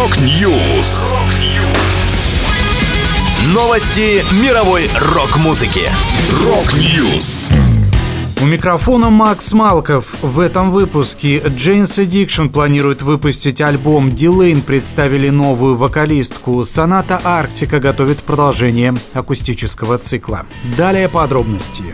Rock 0.00 0.50
News. 0.50 1.12
Новости 3.52 4.24
мировой 4.42 4.88
рок-музыки. 4.98 5.90
Rock 6.42 6.90
News. 6.90 7.50
У 8.40 8.46
микрофона 8.46 9.10
Макс 9.10 9.52
Малков. 9.52 10.06
В 10.22 10.40
этом 10.40 10.70
выпуске 10.70 11.40
Jane's 11.40 12.02
Addiction 12.02 12.48
планирует 12.48 13.02
выпустить 13.02 13.60
альбом 13.60 14.10
Delain 14.10 14.62
представили 14.62 15.28
новую 15.28 15.76
вокалистку. 15.76 16.64
Sonata 16.64 17.20
Arctica 17.22 17.78
готовит 17.78 18.20
продолжение 18.20 18.94
акустического 19.12 19.98
цикла. 19.98 20.46
Далее 20.78 21.10
подробности. 21.10 21.84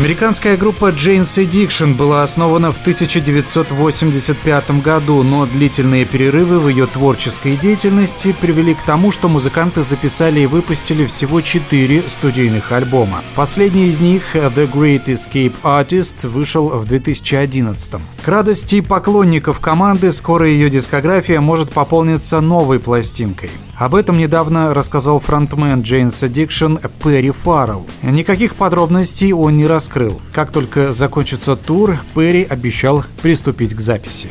Американская 0.00 0.56
группа 0.56 0.92
Jane's 0.92 1.36
Addiction 1.36 1.94
была 1.94 2.22
основана 2.22 2.72
в 2.72 2.78
1985 2.78 4.80
году, 4.80 5.22
но 5.22 5.44
длительные 5.44 6.06
перерывы 6.06 6.58
в 6.58 6.70
ее 6.70 6.86
творческой 6.86 7.58
деятельности 7.58 8.32
привели 8.32 8.74
к 8.74 8.82
тому, 8.82 9.12
что 9.12 9.28
музыканты 9.28 9.82
записали 9.82 10.40
и 10.40 10.46
выпустили 10.46 11.04
всего 11.04 11.42
четыре 11.42 12.02
студийных 12.08 12.72
альбома. 12.72 13.22
Последний 13.36 13.88
из 13.88 14.00
них, 14.00 14.34
The 14.34 14.72
Great 14.72 15.04
Escape 15.04 15.56
Artist, 15.62 16.26
вышел 16.26 16.68
в 16.68 16.86
2011. 16.86 18.00
К 18.24 18.28
радости 18.28 18.80
поклонников 18.80 19.60
команды 19.60 20.12
скоро 20.12 20.48
ее 20.48 20.70
дискография 20.70 21.40
может 21.40 21.72
пополниться 21.72 22.40
новой 22.40 22.78
пластинкой. 22.78 23.50
Об 23.80 23.94
этом 23.94 24.18
недавно 24.18 24.74
рассказал 24.74 25.20
фронтмен 25.20 25.80
Jane's 25.80 26.20
Addiction 26.20 26.78
Перри 27.02 27.30
Фаррелл. 27.30 27.86
Никаких 28.02 28.54
подробностей 28.54 29.32
он 29.32 29.56
не 29.56 29.66
раскрыл. 29.66 30.20
Как 30.34 30.50
только 30.50 30.92
закончится 30.92 31.56
тур, 31.56 31.98
Перри 32.14 32.44
обещал 32.44 33.02
приступить 33.22 33.74
к 33.74 33.80
записи. 33.80 34.28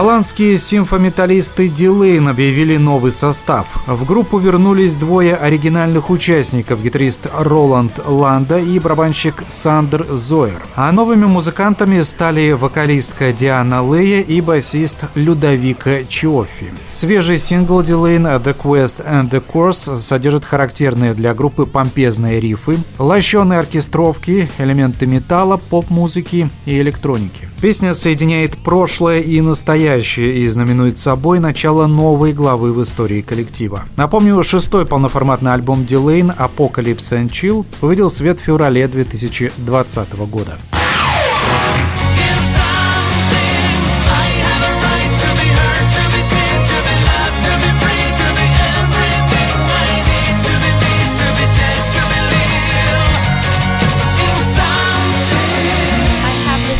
Голландские 0.00 0.56
симфометаллисты 0.56 1.68
Delain 1.68 2.28
объявили 2.28 2.78
новый 2.78 3.12
состав. 3.12 3.66
В 3.86 4.06
группу 4.06 4.38
вернулись 4.38 4.94
двое 4.94 5.36
оригинальных 5.36 6.08
участников, 6.08 6.82
гитарист 6.82 7.26
Рональд 7.38 8.00
Ланда 8.06 8.58
и 8.58 8.78
барабанщик 8.78 9.44
Сандер 9.48 10.06
Зоер. 10.08 10.62
А 10.74 10.90
новыми 10.90 11.26
музыкантами 11.26 12.00
стали 12.00 12.52
вокалистка 12.52 13.30
Диана 13.30 13.82
Лея 13.86 14.22
и 14.22 14.40
басист 14.40 15.04
Людовика 15.14 16.04
Чиоффи. 16.08 16.72
Свежий 16.88 17.36
сингл 17.36 17.82
Delain 17.82 18.26
«The 18.26 18.56
Quest 18.56 19.06
and 19.06 19.28
the 19.28 19.44
Curse» 19.46 20.00
содержит 20.00 20.46
характерные 20.46 21.12
для 21.12 21.34
группы 21.34 21.66
помпезные 21.66 22.40
риффы, 22.40 22.78
лощеные 22.98 23.58
оркестровки, 23.58 24.48
элементы 24.56 25.04
металла, 25.04 25.58
поп-музыки 25.58 26.48
и 26.64 26.80
электроники. 26.80 27.49
Песня 27.60 27.92
соединяет 27.92 28.56
прошлое 28.56 29.20
и 29.20 29.38
настоящее 29.42 30.38
и 30.38 30.48
знаменует 30.48 30.98
собой 30.98 31.40
начало 31.40 31.86
новой 31.86 32.32
главы 32.32 32.72
в 32.72 32.82
истории 32.82 33.20
коллектива. 33.20 33.82
Напомню, 33.96 34.42
шестой 34.42 34.86
полноформатный 34.86 35.52
альбом 35.52 35.84
Delain 35.84 36.30
«Apocalypse 36.30 37.12
and 37.12 37.28
Chill» 37.28 37.66
увидел 37.82 38.08
свет 38.08 38.40
в 38.40 38.44
феврале 38.44 38.88
2020 38.88 40.12
года. 40.30 40.58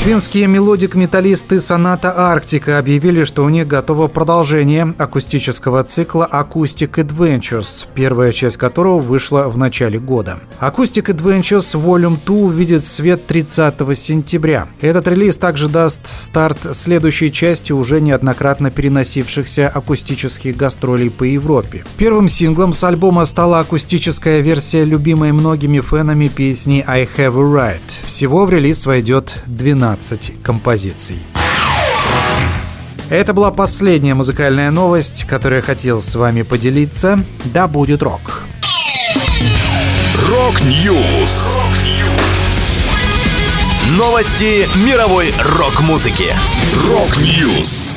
Финские 0.03 0.47
мелодик-металлисты 0.47 1.61
Соната 1.61 2.15
Арктика 2.17 2.79
объявили, 2.79 3.25
что 3.25 3.45
у 3.45 3.51
них 3.51 3.67
готово 3.67 4.09
продолжение 4.09 4.95
акустического 4.97 5.85
цикла 5.85 6.27
Acoustic 6.33 6.93
Adventures, 6.93 7.87
первая 7.95 8.33
часть 8.33 8.57
которого 8.57 8.99
вышла 8.99 9.51
в 9.51 9.59
начале 9.59 9.99
года. 9.99 10.39
Acoustic 10.59 11.15
Adventures 11.15 11.79
Volume 11.79 12.17
2 12.25 12.35
увидит 12.35 12.87
свет 12.87 13.27
30 13.27 13.75
сентября. 13.95 14.69
Этот 14.81 15.07
релиз 15.07 15.37
также 15.37 15.69
даст 15.69 16.07
старт 16.07 16.75
следующей 16.75 17.31
части 17.31 17.73
уже 17.73 18.01
неоднократно 18.01 18.71
переносившихся 18.71 19.69
акустических 19.69 20.57
гастролей 20.57 21.11
по 21.11 21.25
Европе. 21.25 21.85
Первым 21.99 22.31
синглом 22.31 22.73
с 22.73 22.83
альбома 22.85 23.27
стала 23.27 23.61
акустическая 23.61 24.41
версия 24.41 24.85
любимой 24.85 25.33
многими 25.33 25.81
фенами 25.81 26.29
песни 26.29 26.83
I 26.87 27.07
Have 27.19 27.39
a 27.39 27.75
Right. 27.75 28.07
Всего 28.07 28.47
в 28.47 28.51
релиз 28.51 28.87
войдет 28.87 29.43
12 29.45 29.90
12 29.91 30.43
композиций. 30.45 31.19
Это 33.09 33.35
была 33.35 33.51
последняя 33.51 34.15
музыкальная 34.15 34.71
новость, 34.71 35.25
которую 35.25 35.59
я 35.61 35.63
хотел 35.63 36.01
с 36.01 36.15
вами 36.15 36.43
поделиться. 36.43 37.19
Да 37.47 37.67
будет 37.67 38.03
рок! 38.03 38.45
Rock 40.29 40.85
News! 40.85 41.57
Новости 43.97 44.69
мировой 44.87 45.35
рок-музыки. 45.41 46.33
Rock 46.87 47.35
News! 47.35 47.97